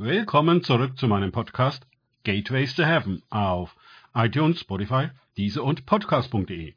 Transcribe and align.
Willkommen 0.00 0.62
zurück 0.62 0.96
zu 0.96 1.08
meinem 1.08 1.32
Podcast 1.32 1.84
Gateways 2.22 2.72
to 2.76 2.84
Heaven 2.84 3.20
auf 3.30 3.74
iTunes, 4.14 4.60
Spotify, 4.60 5.08
Diese 5.36 5.60
und 5.60 5.86
Podcast.de. 5.86 6.76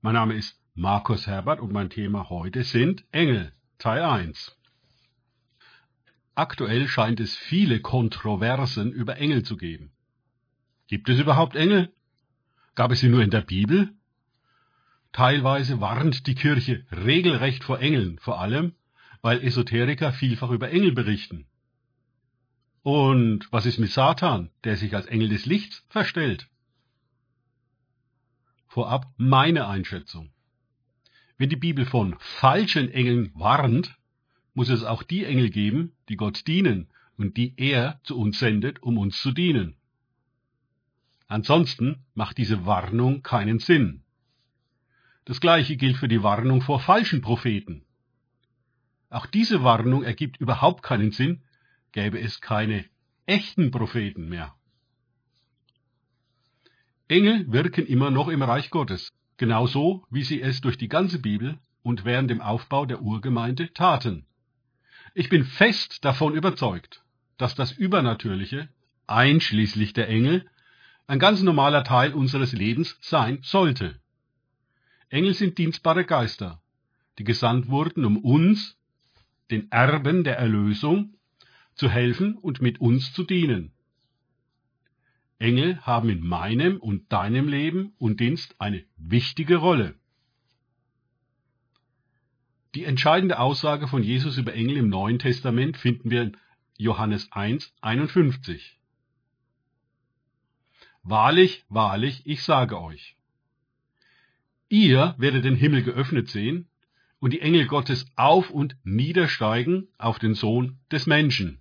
Mein 0.00 0.14
Name 0.14 0.34
ist 0.34 0.56
Markus 0.76 1.26
Herbert 1.26 1.58
und 1.58 1.72
mein 1.72 1.90
Thema 1.90 2.30
heute 2.30 2.62
sind 2.62 3.04
Engel, 3.10 3.52
Teil 3.78 4.00
1. 4.04 4.56
Aktuell 6.36 6.86
scheint 6.86 7.18
es 7.18 7.34
viele 7.34 7.80
Kontroversen 7.80 8.92
über 8.92 9.16
Engel 9.16 9.42
zu 9.42 9.56
geben. 9.56 9.90
Gibt 10.86 11.08
es 11.08 11.18
überhaupt 11.18 11.56
Engel? 11.56 11.92
Gab 12.76 12.92
es 12.92 13.00
sie 13.00 13.08
nur 13.08 13.24
in 13.24 13.30
der 13.30 13.40
Bibel? 13.40 13.92
Teilweise 15.10 15.80
warnt 15.80 16.28
die 16.28 16.36
Kirche 16.36 16.86
regelrecht 16.92 17.64
vor 17.64 17.80
Engeln, 17.80 18.20
vor 18.20 18.40
allem, 18.40 18.76
weil 19.20 19.42
Esoteriker 19.42 20.12
vielfach 20.12 20.50
über 20.50 20.70
Engel 20.70 20.92
berichten. 20.92 21.48
Und 22.86 23.48
was 23.50 23.66
ist 23.66 23.78
mit 23.78 23.90
Satan, 23.90 24.50
der 24.62 24.76
sich 24.76 24.94
als 24.94 25.06
Engel 25.06 25.28
des 25.28 25.44
Lichts 25.44 25.84
verstellt? 25.88 26.48
Vorab 28.68 29.12
meine 29.16 29.66
Einschätzung. 29.66 30.30
Wenn 31.36 31.48
die 31.48 31.56
Bibel 31.56 31.84
von 31.84 32.14
falschen 32.20 32.88
Engeln 32.88 33.32
warnt, 33.34 33.98
muss 34.54 34.68
es 34.68 34.84
auch 34.84 35.02
die 35.02 35.24
Engel 35.24 35.50
geben, 35.50 35.96
die 36.08 36.16
Gott 36.16 36.46
dienen 36.46 36.86
und 37.16 37.36
die 37.36 37.54
er 37.56 37.98
zu 38.04 38.16
uns 38.16 38.38
sendet, 38.38 38.80
um 38.84 38.98
uns 38.98 39.20
zu 39.20 39.32
dienen. 39.32 39.74
Ansonsten 41.26 42.04
macht 42.14 42.38
diese 42.38 42.66
Warnung 42.66 43.24
keinen 43.24 43.58
Sinn. 43.58 44.04
Das 45.24 45.40
gleiche 45.40 45.76
gilt 45.76 45.96
für 45.96 46.06
die 46.06 46.22
Warnung 46.22 46.62
vor 46.62 46.78
falschen 46.78 47.20
Propheten. 47.20 47.84
Auch 49.10 49.26
diese 49.26 49.64
Warnung 49.64 50.04
ergibt 50.04 50.36
überhaupt 50.36 50.84
keinen 50.84 51.10
Sinn, 51.10 51.42
gäbe 51.92 52.20
es 52.20 52.40
keine 52.40 52.84
echten 53.26 53.70
Propheten 53.70 54.28
mehr. 54.28 54.54
Engel 57.08 57.50
wirken 57.52 57.86
immer 57.86 58.10
noch 58.10 58.28
im 58.28 58.42
Reich 58.42 58.70
Gottes, 58.70 59.12
genauso 59.36 60.04
wie 60.10 60.24
sie 60.24 60.42
es 60.42 60.60
durch 60.60 60.76
die 60.76 60.88
ganze 60.88 61.20
Bibel 61.20 61.58
und 61.82 62.04
während 62.04 62.30
dem 62.30 62.40
Aufbau 62.40 62.84
der 62.84 63.02
Urgemeinde 63.02 63.72
taten. 63.72 64.26
Ich 65.14 65.28
bin 65.28 65.44
fest 65.44 66.04
davon 66.04 66.34
überzeugt, 66.34 67.02
dass 67.38 67.54
das 67.54 67.72
Übernatürliche, 67.72 68.68
einschließlich 69.06 69.92
der 69.92 70.08
Engel, 70.08 70.50
ein 71.06 71.18
ganz 71.18 71.42
normaler 71.42 71.84
Teil 71.84 72.12
unseres 72.12 72.52
Lebens 72.52 72.98
sein 73.00 73.38
sollte. 73.42 74.00
Engel 75.08 75.34
sind 75.34 75.58
dienstbare 75.58 76.04
Geister, 76.04 76.60
die 77.18 77.24
gesandt 77.24 77.68
wurden, 77.68 78.04
um 78.04 78.18
uns, 78.18 78.76
den 79.50 79.70
Erben 79.70 80.24
der 80.24 80.38
Erlösung, 80.38 81.14
zu 81.76 81.88
helfen 81.88 82.36
und 82.36 82.60
mit 82.60 82.80
uns 82.80 83.12
zu 83.12 83.22
dienen. 83.22 83.72
Engel 85.38 85.80
haben 85.82 86.08
in 86.08 86.26
meinem 86.26 86.78
und 86.78 87.12
deinem 87.12 87.48
Leben 87.48 87.92
und 87.98 88.20
Dienst 88.20 88.56
eine 88.58 88.84
wichtige 88.96 89.56
Rolle. 89.56 89.94
Die 92.74 92.84
entscheidende 92.84 93.38
Aussage 93.38 93.88
von 93.88 94.02
Jesus 94.02 94.38
über 94.38 94.54
Engel 94.54 94.78
im 94.78 94.88
Neuen 94.88 95.18
Testament 95.18 95.76
finden 95.76 96.10
wir 96.10 96.22
in 96.22 96.36
Johannes 96.78 97.30
1, 97.32 97.74
51. 97.80 98.78
Wahrlich, 101.02 101.64
wahrlich, 101.68 102.22
ich 102.26 102.42
sage 102.42 102.80
euch, 102.80 103.16
Ihr 104.68 105.14
werdet 105.18 105.44
den 105.44 105.54
Himmel 105.54 105.84
geöffnet 105.84 106.28
sehen 106.28 106.68
und 107.20 107.32
die 107.32 107.40
Engel 107.40 107.66
Gottes 107.66 108.06
auf 108.16 108.50
und 108.50 108.76
niedersteigen 108.84 109.88
auf 109.96 110.18
den 110.18 110.34
Sohn 110.34 110.78
des 110.90 111.06
Menschen. 111.06 111.60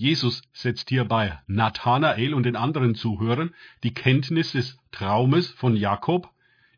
Jesus 0.00 0.40
setzt 0.54 0.88
hier 0.88 1.04
bei 1.04 1.38
Nathanael 1.46 2.32
und 2.32 2.44
den 2.44 2.56
anderen 2.56 2.94
Zuhörern 2.94 3.54
die 3.82 3.92
Kenntnis 3.92 4.52
des 4.52 4.78
Traumes 4.92 5.50
von 5.50 5.76
Jakob 5.76 6.32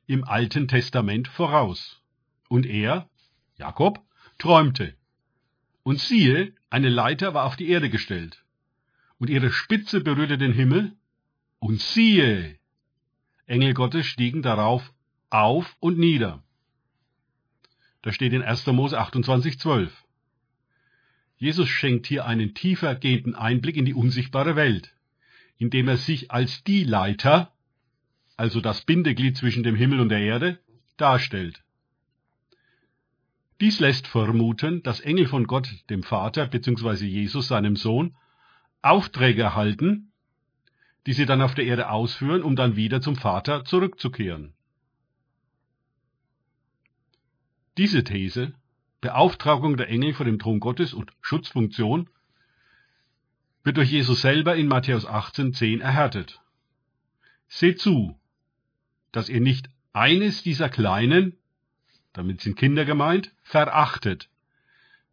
im 0.08 0.24
Alten 0.24 0.66
Testament 0.66 1.28
voraus. 1.28 2.02
Und 2.48 2.66
er, 2.66 3.08
Jakob, 3.54 4.04
träumte. 4.38 4.96
Und 5.84 6.00
siehe, 6.00 6.52
eine 6.68 6.88
Leiter 6.88 7.32
war 7.32 7.44
auf 7.44 7.54
die 7.54 7.68
Erde 7.68 7.90
gestellt. 7.90 8.42
Und 9.20 9.30
ihre 9.30 9.52
Spitze 9.52 10.00
berührte 10.00 10.36
den 10.36 10.52
Himmel. 10.52 10.96
Und 11.60 11.80
siehe, 11.80 12.58
Engel 13.46 13.72
Gottes 13.74 14.06
stiegen 14.06 14.42
darauf 14.42 14.92
auf 15.30 15.76
und 15.78 15.96
nieder. 15.96 16.42
Da 18.02 18.10
steht 18.10 18.32
in 18.32 18.42
1. 18.42 18.66
Mose 18.66 18.98
28, 18.98 19.60
12. 19.60 20.01
Jesus 21.42 21.68
schenkt 21.68 22.06
hier 22.06 22.24
einen 22.24 22.54
tiefer 22.54 22.94
gehenden 22.94 23.34
Einblick 23.34 23.76
in 23.76 23.84
die 23.84 23.94
unsichtbare 23.94 24.54
Welt, 24.54 24.94
indem 25.58 25.88
er 25.88 25.96
sich 25.96 26.30
als 26.30 26.62
die 26.62 26.84
Leiter, 26.84 27.52
also 28.36 28.60
das 28.60 28.82
Bindeglied 28.82 29.36
zwischen 29.36 29.64
dem 29.64 29.74
Himmel 29.74 29.98
und 29.98 30.08
der 30.08 30.20
Erde, 30.20 30.60
darstellt. 30.96 31.64
Dies 33.60 33.80
lässt 33.80 34.06
vermuten, 34.06 34.84
dass 34.84 35.00
Engel 35.00 35.26
von 35.26 35.48
Gott, 35.48 35.68
dem 35.90 36.04
Vater 36.04 36.46
bzw. 36.46 37.06
Jesus, 37.06 37.48
seinem 37.48 37.74
Sohn, 37.74 38.14
Aufträge 38.80 39.42
erhalten, 39.42 40.12
die 41.08 41.12
sie 41.12 41.26
dann 41.26 41.42
auf 41.42 41.56
der 41.56 41.64
Erde 41.64 41.90
ausführen, 41.90 42.44
um 42.44 42.54
dann 42.54 42.76
wieder 42.76 43.00
zum 43.00 43.16
Vater 43.16 43.64
zurückzukehren. 43.64 44.54
Diese 47.78 48.04
These, 48.04 48.54
Beauftragung 49.02 49.76
der 49.76 49.88
Engel 49.88 50.14
vor 50.14 50.24
dem 50.24 50.38
Thron 50.38 50.60
Gottes 50.60 50.94
und 50.94 51.12
Schutzfunktion, 51.20 52.08
wird 53.64 53.76
durch 53.76 53.90
Jesus 53.90 54.22
selber 54.22 54.56
in 54.56 54.68
Matthäus 54.68 55.06
18,10 55.06 55.80
erhärtet. 55.80 56.40
Seht 57.48 57.80
zu, 57.80 58.18
dass 59.10 59.28
ihr 59.28 59.40
nicht 59.40 59.68
eines 59.92 60.42
dieser 60.42 60.68
Kleinen, 60.68 61.36
damit 62.12 62.40
sind 62.40 62.56
Kinder 62.56 62.84
gemeint, 62.84 63.32
verachtet. 63.42 64.28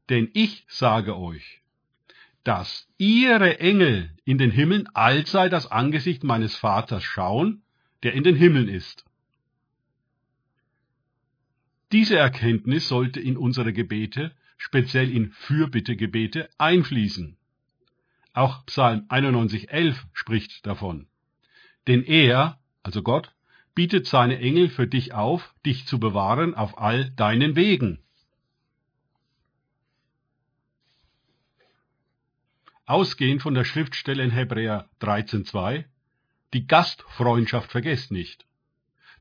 Denn 0.09 0.29
ich 0.33 0.65
sage 0.67 1.17
euch, 1.17 1.61
dass 2.43 2.87
ihre 2.97 3.59
Engel 3.59 4.11
in 4.23 4.37
den 4.37 4.51
Himmeln 4.51 4.87
allzeit 4.93 5.51
das 5.51 5.69
Angesicht 5.69 6.23
meines 6.23 6.55
Vaters 6.55 7.03
schauen, 7.03 7.63
der 8.03 8.13
in 8.13 8.23
den 8.23 8.35
Himmeln 8.35 8.69
ist. 8.69 9.08
Diese 11.91 12.17
Erkenntnis 12.17 12.87
sollte 12.87 13.19
in 13.19 13.35
unsere 13.35 13.73
Gebete, 13.73 14.35
speziell 14.57 15.09
in 15.09 15.31
Fürbittegebete, 15.31 16.49
einfließen. 16.57 17.37
Auch 18.33 18.65
Psalm 18.67 19.05
91.11 19.09 19.95
spricht 20.13 20.65
davon. 20.67 21.07
Denn 21.87 22.03
er, 22.03 22.59
also 22.83 23.01
Gott, 23.01 23.33
bietet 23.73 24.05
seine 24.05 24.37
Engel 24.39 24.69
für 24.69 24.87
dich 24.87 25.13
auf, 25.13 25.55
dich 25.65 25.87
zu 25.87 25.99
bewahren 25.99 26.53
auf 26.53 26.77
all 26.77 27.09
deinen 27.11 27.55
Wegen. 27.55 27.99
Ausgehend 32.85 33.41
von 33.41 33.53
der 33.53 33.65
Schriftstelle 33.65 34.23
in 34.23 34.31
Hebräer 34.31 34.89
13.2, 35.01 35.85
die 36.53 36.67
Gastfreundschaft 36.67 37.71
vergesst 37.71 38.11
nicht. 38.11 38.45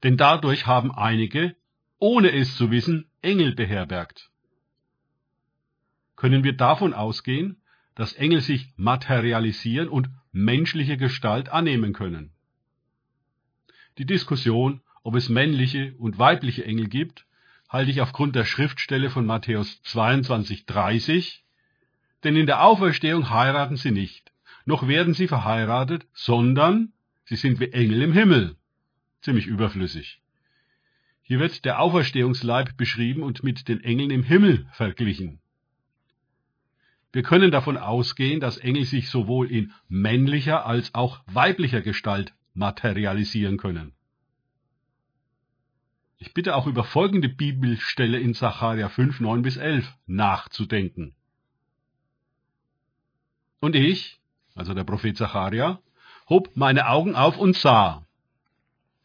Denn 0.02 0.16
dadurch 0.16 0.66
haben 0.66 0.90
einige, 0.90 1.54
ohne 1.98 2.32
es 2.32 2.56
zu 2.56 2.70
wissen, 2.70 3.06
Engel 3.22 3.54
beherbergt. 3.54 4.31
Können 6.16 6.44
wir 6.44 6.53
davon 6.53 6.94
ausgehen, 6.94 7.60
dass 7.94 8.12
Engel 8.12 8.41
sich 8.41 8.72
materialisieren 8.76 9.88
und 9.88 10.08
menschliche 10.32 10.97
Gestalt 10.97 11.48
annehmen 11.48 11.92
können? 11.92 12.32
Die 13.98 14.06
Diskussion, 14.06 14.81
ob 15.03 15.16
es 15.16 15.28
männliche 15.28 15.94
und 15.98 16.19
weibliche 16.19 16.64
Engel 16.64 16.88
gibt, 16.88 17.26
halte 17.69 17.91
ich 17.91 18.00
aufgrund 18.00 18.37
der 18.37 18.44
Schriftstelle 18.44 19.10
von 19.10 19.26
Matthäus 19.26 19.81
22,30 19.84 21.41
denn 22.25 22.37
in 22.37 22.47
der 22.47 22.64
Auferstehung 22.64 23.31
heiraten 23.31 23.76
sie 23.76 23.90
nicht, 23.90 24.32
noch 24.64 24.88
werden 24.88 25.14
sie 25.14 25.28
verheiratet, 25.28 26.06
sondern 26.12 26.93
sie 27.25 27.37
sind 27.37 27.61
wie 27.61 27.72
Engel 27.72 28.02
im 28.02 28.12
Himmel. 28.12 28.56
Ziemlich 29.20 29.46
überflüssig. 29.46 30.20
Hier 31.28 31.40
wird 31.40 31.66
der 31.66 31.78
Auferstehungsleib 31.78 32.78
beschrieben 32.78 33.22
und 33.22 33.44
mit 33.44 33.69
den 33.69 33.84
Engeln 33.84 34.10
im 34.10 34.22
Himmel 34.22 34.66
verglichen. 34.72 35.42
Wir 37.12 37.22
können 37.22 37.50
davon 37.50 37.76
ausgehen, 37.76 38.40
dass 38.40 38.56
Engel 38.56 38.86
sich 38.86 39.10
sowohl 39.10 39.50
in 39.50 39.75
männlicher 39.88 40.64
als 40.64 40.94
auch 40.94 41.20
weiblicher 41.26 41.82
Gestalt 41.82 42.32
materialisieren 42.54 43.58
können. 43.58 43.92
Ich 46.16 46.32
bitte 46.32 46.56
auch 46.56 46.66
über 46.66 46.82
folgende 46.82 47.28
Bibelstelle 47.28 48.19
in 48.19 48.32
Sacharja 48.32 48.88
5, 48.88 49.20
9 49.20 49.42
bis 49.42 49.58
11 49.58 49.86
nachzudenken. 50.06 51.14
Und 53.60 53.76
ich, 53.76 54.19
also 54.54 54.72
der 54.72 54.84
Prophet 54.84 55.14
Zacharia, 55.14 55.82
hob 56.31 56.56
meine 56.56 56.88
Augen 56.88 57.14
auf 57.14 57.36
und 57.36 57.54
sah. 57.54 58.07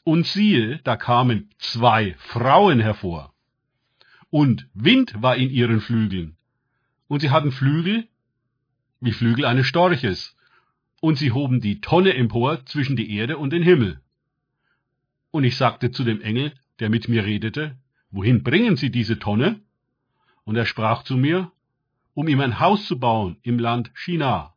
Und 0.04 0.26
siehe, 0.28 0.80
da 0.84 0.98
kamen 0.98 1.50
zwei 1.58 2.16
Frauen 2.18 2.80
hervor. 2.80 3.34
Und 4.30 4.68
Wind 4.74 5.22
war 5.22 5.36
in 5.36 5.50
ihren 5.50 5.80
Flügeln. 5.80 6.36
Und 7.08 7.22
sie 7.22 7.30
hatten 7.30 7.52
Flügel 7.52 8.08
wie 9.04 9.12
Flügel 9.12 9.46
eines 9.46 9.68
Storches, 9.68 10.36
und 11.02 11.18
sie 11.18 11.34
hoben 11.34 11.60
die 11.60 11.82
Tonne 11.82 12.14
empor 12.14 12.66
zwischen 12.66 12.96
die 12.96 13.14
Erde 13.14 13.38
und 13.38 13.52
den 13.52 13.62
Himmel. 13.62 14.00
Und 15.32 15.44
ich 15.44 15.58
sagte 15.58 15.92
zu 15.92 16.06
dem 16.06 16.22
Engel, 16.22 16.54
der 16.80 16.90
mit 16.90 17.10
mir 17.10 17.26
redete, 17.26 17.76
wohin 18.12 18.44
bringen 18.44 18.78
Sie 18.78 18.90
diese 18.90 19.20
Tonne? 19.20 19.60
Und 20.46 20.56
er 20.56 20.66
sprach 20.66 21.04
zu 21.04 21.18
mir, 21.18 21.52
um 22.14 22.30
ihm 22.30 22.40
ein 22.40 22.62
Haus 22.62 22.86
zu 22.86 22.98
bauen 22.98 23.38
im 23.42 23.60
Land 23.60 23.92
China. 23.96 24.54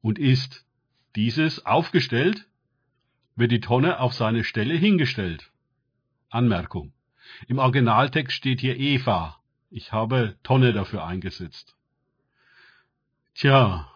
Und 0.00 0.18
ist 0.18 0.66
dieses 1.14 1.64
aufgestellt, 1.64 2.48
wird 3.36 3.52
die 3.52 3.60
Tonne 3.60 4.00
auf 4.00 4.14
seine 4.14 4.44
Stelle 4.44 4.74
hingestellt. 4.74 5.50
Anmerkung. 6.28 6.92
Im 7.46 7.58
Originaltext 7.58 8.36
steht 8.36 8.60
hier 8.60 8.76
Eva. 8.76 9.40
Ich 9.70 9.92
habe 9.92 10.36
Tonne 10.42 10.72
dafür 10.72 11.04
eingesetzt. 11.04 11.76
Tja, 13.34 13.90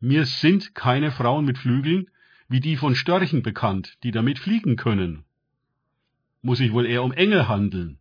mir 0.00 0.26
sind 0.26 0.74
keine 0.74 1.12
Frauen 1.12 1.44
mit 1.44 1.58
Flügeln 1.58 2.08
wie 2.52 2.60
die 2.60 2.76
von 2.76 2.94
Störchen 2.94 3.42
bekannt, 3.42 3.96
die 4.02 4.10
damit 4.10 4.38
fliegen 4.38 4.76
können. 4.76 5.24
Muss 6.42 6.60
ich 6.60 6.74
wohl 6.74 6.84
eher 6.84 7.02
um 7.02 7.12
Engel 7.12 7.48
handeln? 7.48 7.98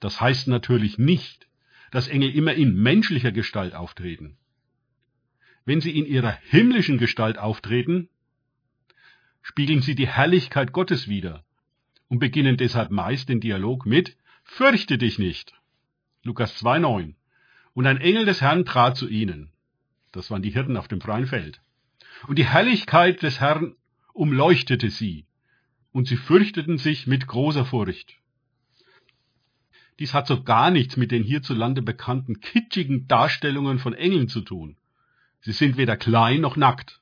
Das 0.00 0.18
heißt 0.18 0.48
natürlich 0.48 0.96
nicht, 0.96 1.46
dass 1.90 2.08
Engel 2.08 2.30
immer 2.30 2.54
in 2.54 2.74
menschlicher 2.74 3.32
Gestalt 3.32 3.74
auftreten. 3.74 4.38
Wenn 5.66 5.82
sie 5.82 5.98
in 5.98 6.06
ihrer 6.06 6.30
himmlischen 6.30 6.96
Gestalt 6.96 7.36
auftreten, 7.36 8.08
spiegeln 9.46 9.80
sie 9.80 9.94
die 9.94 10.08
Herrlichkeit 10.08 10.72
Gottes 10.72 11.06
wider 11.06 11.44
und 12.08 12.18
beginnen 12.18 12.56
deshalb 12.56 12.90
meist 12.90 13.28
den 13.28 13.40
Dialog 13.40 13.86
mit 13.86 14.16
Fürchte 14.42 14.98
dich 14.98 15.20
nicht. 15.20 15.54
Lukas 16.24 16.60
2,9. 16.64 17.14
Und 17.72 17.86
ein 17.86 17.98
Engel 17.98 18.24
des 18.24 18.40
Herrn 18.40 18.64
trat 18.64 18.96
zu 18.96 19.08
ihnen. 19.08 19.52
Das 20.10 20.32
waren 20.32 20.42
die 20.42 20.50
Hirten 20.50 20.76
auf 20.76 20.88
dem 20.88 21.00
freien 21.00 21.28
Feld. 21.28 21.60
Und 22.26 22.40
die 22.40 22.44
Herrlichkeit 22.44 23.22
des 23.22 23.38
Herrn 23.38 23.76
umleuchtete 24.12 24.90
sie, 24.90 25.26
und 25.92 26.08
sie 26.08 26.16
fürchteten 26.16 26.76
sich 26.76 27.06
mit 27.06 27.28
großer 27.28 27.64
Furcht. 27.64 28.18
Dies 30.00 30.12
hat 30.12 30.26
so 30.26 30.42
gar 30.42 30.72
nichts 30.72 30.96
mit 30.96 31.12
den 31.12 31.22
hierzulande 31.22 31.82
bekannten 31.82 32.40
kitschigen 32.40 33.06
Darstellungen 33.06 33.78
von 33.78 33.94
Engeln 33.94 34.26
zu 34.26 34.40
tun. 34.40 34.76
Sie 35.40 35.52
sind 35.52 35.76
weder 35.76 35.96
klein 35.96 36.40
noch 36.40 36.56
nackt. 36.56 37.00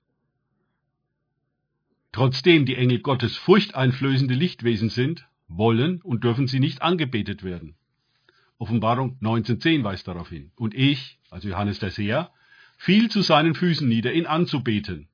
Trotzdem 2.15 2.65
die 2.65 2.77
Engel 2.77 3.01
Gottes 3.01 3.37
furchteinflößende 3.39 4.35
Lichtwesen 4.35 4.89
sind, 4.89 5.27
wollen 5.49 6.01
und 6.01 6.23
dürfen 6.23 6.47
sie 6.47 6.61
nicht 6.61 6.81
angebetet 6.81 7.43
werden. 7.43 7.75
Offenbarung 8.57 9.19
19.10 9.21 9.83
weist 9.83 10.07
darauf 10.07 10.29
hin. 10.29 10.53
Und 10.55 10.77
ich, 10.77 11.19
also 11.29 11.49
Johannes 11.49 11.81
der 11.81 11.91
Seher, 11.91 12.31
fiel 12.77 13.11
zu 13.11 13.21
seinen 13.21 13.57
Füßen 13.57 13.89
nieder, 13.89 14.13
ihn 14.13 14.27
anzubeten. 14.27 15.09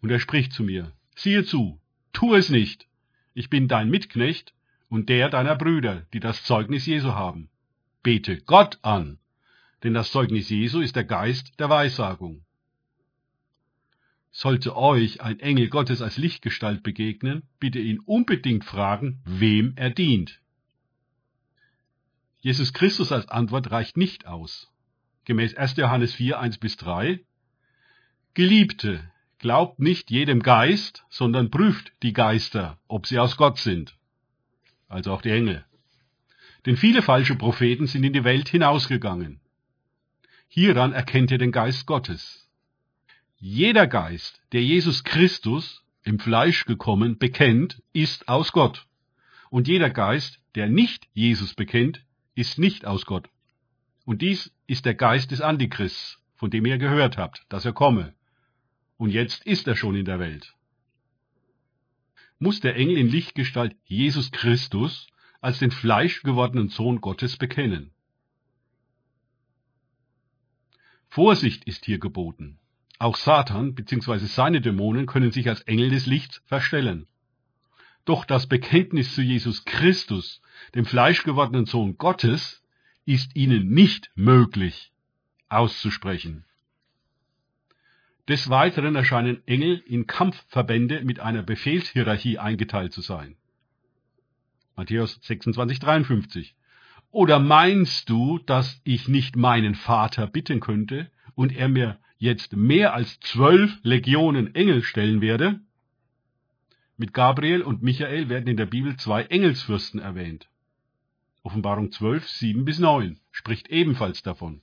Und 0.00 0.10
er 0.10 0.18
spricht 0.18 0.54
zu 0.54 0.62
mir, 0.62 0.92
siehe 1.14 1.44
zu, 1.44 1.78
tu 2.14 2.34
es 2.34 2.48
nicht. 2.48 2.88
Ich 3.34 3.50
bin 3.50 3.68
dein 3.68 3.90
Mitknecht 3.90 4.54
und 4.88 5.10
der 5.10 5.28
deiner 5.28 5.56
Brüder, 5.56 6.06
die 6.14 6.20
das 6.20 6.42
Zeugnis 6.42 6.86
Jesu 6.86 7.12
haben. 7.12 7.50
Bete 8.02 8.40
Gott 8.46 8.78
an, 8.80 9.18
denn 9.82 9.92
das 9.92 10.10
Zeugnis 10.10 10.48
Jesu 10.48 10.80
ist 10.80 10.96
der 10.96 11.04
Geist 11.04 11.60
der 11.60 11.68
Weissagung. 11.68 12.45
Sollte 14.30 14.76
euch 14.76 15.20
ein 15.22 15.40
Engel 15.40 15.68
Gottes 15.68 16.02
als 16.02 16.18
Lichtgestalt 16.18 16.82
begegnen, 16.82 17.44
bitte 17.58 17.78
ihn 17.78 18.00
unbedingt 18.00 18.64
fragen, 18.64 19.22
wem 19.24 19.72
er 19.76 19.90
dient. 19.90 20.40
Jesus 22.40 22.72
Christus 22.72 23.12
als 23.12 23.28
Antwort 23.28 23.70
reicht 23.70 23.96
nicht 23.96 24.26
aus. 24.26 24.70
Gemäß 25.24 25.54
1. 25.54 25.76
Johannes 25.76 26.14
4, 26.14 26.38
1 26.38 26.58
bis 26.58 26.76
3. 26.76 27.24
Geliebte, 28.34 29.10
glaubt 29.38 29.80
nicht 29.80 30.10
jedem 30.10 30.42
Geist, 30.42 31.04
sondern 31.08 31.50
prüft 31.50 31.92
die 32.02 32.12
Geister, 32.12 32.78
ob 32.86 33.06
sie 33.06 33.18
aus 33.18 33.36
Gott 33.36 33.58
sind. 33.58 33.96
Also 34.88 35.12
auch 35.12 35.22
die 35.22 35.30
Engel. 35.30 35.64
Denn 36.66 36.76
viele 36.76 37.02
falsche 37.02 37.34
Propheten 37.34 37.86
sind 37.86 38.04
in 38.04 38.12
die 38.12 38.24
Welt 38.24 38.48
hinausgegangen. 38.48 39.40
Hieran 40.48 40.92
erkennt 40.92 41.30
ihr 41.30 41.38
den 41.38 41.52
Geist 41.52 41.86
Gottes. 41.86 42.45
Jeder 43.38 43.86
Geist, 43.86 44.40
der 44.52 44.62
Jesus 44.62 45.04
Christus 45.04 45.84
im 46.02 46.18
Fleisch 46.18 46.64
gekommen 46.64 47.18
bekennt, 47.18 47.82
ist 47.92 48.28
aus 48.28 48.52
Gott. 48.52 48.86
Und 49.50 49.68
jeder 49.68 49.90
Geist, 49.90 50.40
der 50.54 50.68
nicht 50.68 51.06
Jesus 51.12 51.54
bekennt, 51.54 52.02
ist 52.34 52.58
nicht 52.58 52.86
aus 52.86 53.04
Gott. 53.04 53.28
Und 54.04 54.22
dies 54.22 54.52
ist 54.66 54.86
der 54.86 54.94
Geist 54.94 55.32
des 55.32 55.40
Antichrists, 55.40 56.18
von 56.36 56.50
dem 56.50 56.64
ihr 56.64 56.78
gehört 56.78 57.18
habt, 57.18 57.44
dass 57.48 57.64
er 57.64 57.72
komme. 57.72 58.14
Und 58.96 59.10
jetzt 59.10 59.44
ist 59.44 59.66
er 59.66 59.76
schon 59.76 59.96
in 59.96 60.04
der 60.06 60.18
Welt. 60.18 60.54
Muss 62.38 62.60
der 62.60 62.76
Engel 62.76 62.96
in 62.96 63.08
Lichtgestalt 63.08 63.76
Jesus 63.84 64.30
Christus 64.30 65.08
als 65.40 65.58
den 65.58 65.70
fleischgewordenen 65.70 66.68
Sohn 66.68 67.00
Gottes 67.00 67.36
bekennen. 67.36 67.92
Vorsicht 71.08 71.64
ist 71.64 71.84
hier 71.84 71.98
geboten. 71.98 72.58
Auch 72.98 73.16
Satan 73.16 73.74
bzw. 73.74 74.18
seine 74.26 74.60
Dämonen 74.60 75.06
können 75.06 75.30
sich 75.30 75.48
als 75.48 75.62
Engel 75.62 75.90
des 75.90 76.06
Lichts 76.06 76.42
verstellen. 76.46 77.06
Doch 78.04 78.24
das 78.24 78.46
Bekenntnis 78.46 79.14
zu 79.14 79.22
Jesus 79.22 79.64
Christus, 79.64 80.40
dem 80.74 80.86
fleischgewordenen 80.86 81.66
Sohn 81.66 81.98
Gottes, 81.98 82.62
ist 83.04 83.36
ihnen 83.36 83.68
nicht 83.70 84.10
möglich 84.14 84.92
auszusprechen. 85.48 86.44
Des 88.28 88.48
Weiteren 88.48 88.96
erscheinen 88.96 89.46
Engel 89.46 89.82
in 89.86 90.06
Kampfverbände 90.06 91.04
mit 91.04 91.20
einer 91.20 91.42
Befehlshierarchie 91.42 92.38
eingeteilt 92.38 92.92
zu 92.92 93.00
sein. 93.00 93.36
Matthäus 94.74 95.18
26, 95.22 95.78
53. 95.78 96.56
Oder 97.12 97.38
meinst 97.38 98.10
du, 98.10 98.38
dass 98.38 98.80
ich 98.84 99.06
nicht 99.06 99.36
meinen 99.36 99.74
Vater 99.74 100.26
bitten 100.26 100.60
könnte 100.60 101.10
und 101.34 101.54
er 101.54 101.68
mir 101.68 101.98
jetzt 102.18 102.56
mehr 102.56 102.94
als 102.94 103.20
zwölf 103.20 103.78
Legionen 103.82 104.54
Engel 104.54 104.82
stellen 104.82 105.20
werde? 105.20 105.60
Mit 106.96 107.12
Gabriel 107.12 107.62
und 107.62 107.82
Michael 107.82 108.28
werden 108.28 108.48
in 108.48 108.56
der 108.56 108.66
Bibel 108.66 108.96
zwei 108.96 109.24
Engelsfürsten 109.24 110.00
erwähnt. 110.00 110.48
Offenbarung 111.42 111.92
12, 111.92 112.28
7 112.28 112.64
bis 112.64 112.78
9 112.78 113.20
spricht 113.30 113.68
ebenfalls 113.68 114.22
davon. 114.22 114.62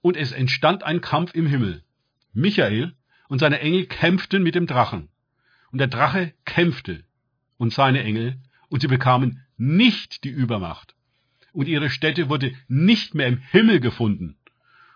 Und 0.00 0.16
es 0.16 0.32
entstand 0.32 0.82
ein 0.82 1.00
Kampf 1.00 1.34
im 1.34 1.46
Himmel. 1.46 1.84
Michael 2.32 2.94
und 3.28 3.38
seine 3.38 3.60
Engel 3.60 3.86
kämpften 3.86 4.42
mit 4.42 4.54
dem 4.54 4.66
Drachen. 4.66 5.08
Und 5.70 5.78
der 5.78 5.88
Drache 5.88 6.32
kämpfte 6.44 7.04
und 7.58 7.72
seine 7.72 8.02
Engel, 8.02 8.38
und 8.68 8.80
sie 8.80 8.88
bekamen 8.88 9.44
nicht 9.56 10.24
die 10.24 10.30
Übermacht. 10.30 10.94
Und 11.52 11.68
ihre 11.68 11.90
Stätte 11.90 12.28
wurde 12.28 12.54
nicht 12.66 13.14
mehr 13.14 13.28
im 13.28 13.38
Himmel 13.38 13.80
gefunden. 13.80 14.36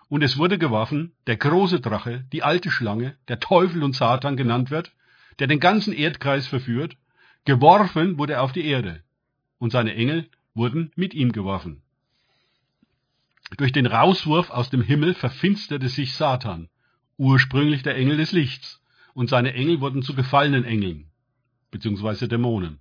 Und 0.09 0.23
es 0.23 0.37
wurde 0.37 0.57
geworfen, 0.57 1.13
der 1.27 1.37
große 1.37 1.81
Drache, 1.81 2.25
die 2.33 2.41
alte 2.41 2.71
Schlange, 2.71 3.15
der 3.27 3.39
Teufel 3.39 3.83
und 3.83 3.95
Satan 3.95 4.37
genannt 4.37 4.71
wird, 4.71 4.91
der 5.37 5.45
den 5.45 5.59
ganzen 5.59 5.93
Erdkreis 5.93 6.47
verführt, 6.47 6.97
geworfen 7.45 8.17
wurde 8.17 8.33
er 8.33 8.41
auf 8.41 8.51
die 8.51 8.65
Erde, 8.65 9.03
und 9.59 9.71
seine 9.71 9.93
Engel 9.93 10.27
wurden 10.55 10.91
mit 10.95 11.13
ihm 11.13 11.31
geworfen. 11.31 11.83
Durch 13.57 13.71
den 13.71 13.85
Rauswurf 13.85 14.49
aus 14.49 14.71
dem 14.71 14.81
Himmel 14.81 15.13
verfinsterte 15.13 15.89
sich 15.89 16.13
Satan, 16.13 16.69
ursprünglich 17.17 17.83
der 17.83 17.95
Engel 17.95 18.17
des 18.17 18.31
Lichts, 18.31 18.81
und 19.13 19.29
seine 19.29 19.53
Engel 19.53 19.79
wurden 19.79 20.01
zu 20.01 20.15
gefallenen 20.15 20.63
Engeln, 20.63 21.05
beziehungsweise 21.69 22.27
Dämonen. 22.27 22.79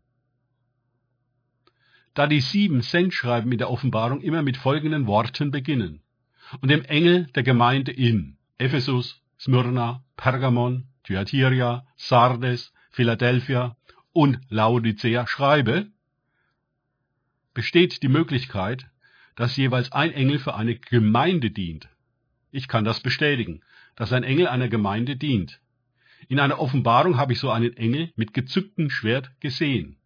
Da 2.14 2.26
die 2.26 2.40
sieben 2.40 2.80
Sendschreiben 2.80 3.52
in 3.52 3.58
der 3.58 3.70
Offenbarung 3.70 4.22
immer 4.22 4.42
mit 4.42 4.56
folgenden 4.56 5.06
Worten 5.06 5.50
beginnen 5.50 6.02
und 6.60 6.70
dem 6.70 6.84
Engel 6.84 7.26
der 7.34 7.42
Gemeinde 7.42 7.92
in 7.92 8.36
Ephesus, 8.58 9.20
Smyrna, 9.38 10.02
Pergamon, 10.16 10.88
Thyatira, 11.04 11.86
Sardes, 11.96 12.72
Philadelphia 12.90 13.76
und 14.12 14.40
Laodicea 14.48 15.26
schreibe, 15.26 15.86
besteht 17.54 18.02
die 18.02 18.08
Möglichkeit, 18.08 18.86
dass 19.36 19.56
jeweils 19.56 19.92
ein 19.92 20.12
Engel 20.12 20.38
für 20.38 20.54
eine 20.54 20.76
Gemeinde 20.76 21.50
dient. 21.50 21.88
Ich 22.50 22.66
kann 22.66 22.84
das 22.84 23.00
bestätigen, 23.00 23.60
dass 23.94 24.12
ein 24.12 24.24
Engel 24.24 24.48
einer 24.48 24.68
Gemeinde 24.68 25.16
dient. 25.16 25.60
In 26.28 26.40
einer 26.40 26.58
Offenbarung 26.58 27.16
habe 27.16 27.32
ich 27.32 27.38
so 27.38 27.50
einen 27.50 27.76
Engel 27.76 28.12
mit 28.16 28.34
gezücktem 28.34 28.90
Schwert 28.90 29.30
gesehen. 29.40 29.96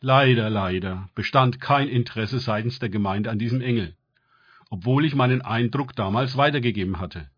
Leider, 0.00 0.48
leider 0.48 1.10
bestand 1.14 1.60
kein 1.60 1.88
Interesse 1.88 2.38
seitens 2.38 2.78
der 2.78 2.88
Gemeinde 2.88 3.30
an 3.30 3.38
diesem 3.38 3.60
Engel, 3.60 3.96
obwohl 4.70 5.04
ich 5.04 5.14
meinen 5.14 5.42
Eindruck 5.42 5.94
damals 5.94 6.36
weitergegeben 6.36 7.00
hatte. 7.00 7.28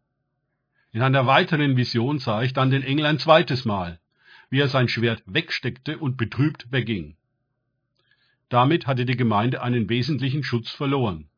In 0.93 1.03
einer 1.03 1.27
weiteren 1.27 1.77
Vision 1.77 2.19
sah 2.19 2.43
ich 2.43 2.53
dann 2.53 2.71
den 2.71 2.83
Engel 2.83 3.07
ein 3.07 3.19
zweites 3.19 3.65
Mal, 3.65 3.99
wie 4.51 4.61
er 4.61 4.69
sein 4.69 4.89
Schwert 4.89 5.23
wegsteckte 5.27 5.99
und 5.99 6.19
betrübt 6.19 6.71
wegging. 6.71 7.17
Damit 8.51 8.87
hatte 8.87 9.07
die 9.07 9.17
Gemeinde 9.17 9.63
einen 9.63 9.89
wesentlichen 9.89 10.45
Schutz 10.45 10.71
verloren. 10.71 11.31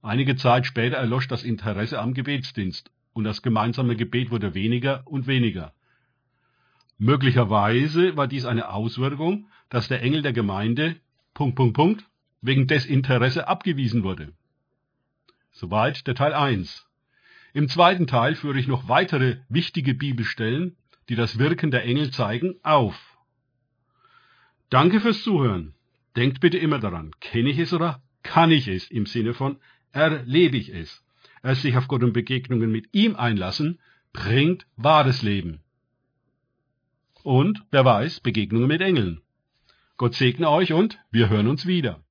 Einige 0.00 0.36
Zeit 0.36 0.64
später 0.66 0.96
erlosch 0.96 1.28
das 1.28 1.42
Interesse 1.42 1.98
am 2.00 2.14
Gebetsdienst 2.14 2.90
und 3.12 3.24
das 3.24 3.42
gemeinsame 3.42 3.96
Gebet 3.96 4.30
wurde 4.30 4.54
weniger 4.54 5.02
und 5.06 5.26
weniger. 5.26 5.74
Möglicherweise 6.96 8.16
war 8.16 8.26
dies 8.26 8.46
eine 8.46 8.70
Auswirkung, 8.70 9.50
dass 9.68 9.88
der 9.88 10.00
Engel 10.00 10.22
der 10.22 10.32
Gemeinde 10.32 10.96
Punkt, 11.34 11.56
Punkt, 11.56 11.74
Punkt, 11.74 12.06
wegen 12.40 12.66
Desinteresse 12.66 13.48
abgewiesen 13.48 14.02
wurde. 14.02 14.32
Soweit 15.52 16.06
der 16.06 16.14
Teil 16.14 16.34
1. 16.34 16.86
Im 17.54 17.68
zweiten 17.68 18.06
Teil 18.06 18.34
führe 18.34 18.58
ich 18.58 18.66
noch 18.66 18.88
weitere 18.88 19.38
wichtige 19.48 19.94
Bibelstellen, 19.94 20.76
die 21.08 21.14
das 21.14 21.38
Wirken 21.38 21.70
der 21.70 21.84
Engel 21.84 22.10
zeigen, 22.10 22.56
auf. 22.62 23.16
Danke 24.68 25.00
fürs 25.00 25.22
Zuhören. 25.22 25.74
Denkt 26.16 26.40
bitte 26.40 26.58
immer 26.58 26.78
daran, 26.78 27.12
kenne 27.20 27.50
ich 27.50 27.58
es 27.58 27.72
oder 27.72 28.02
kann 28.22 28.50
ich 28.50 28.68
es 28.68 28.90
im 28.90 29.06
Sinne 29.06 29.32
von 29.34 29.58
erlebe 29.92 30.56
ich 30.56 30.68
es. 30.68 31.02
Erst 31.42 31.62
sich 31.62 31.76
auf 31.76 31.88
Gott 31.88 32.02
und 32.02 32.12
Begegnungen 32.12 32.70
mit 32.70 32.88
ihm 32.92 33.16
einlassen, 33.16 33.80
bringt 34.12 34.66
wahres 34.76 35.22
Leben. 35.22 35.60
Und, 37.22 37.62
wer 37.70 37.84
weiß, 37.84 38.20
Begegnungen 38.20 38.68
mit 38.68 38.80
Engeln. 38.80 39.20
Gott 39.96 40.14
segne 40.14 40.50
euch 40.50 40.72
und 40.72 40.98
wir 41.10 41.28
hören 41.28 41.48
uns 41.48 41.66
wieder. 41.66 42.02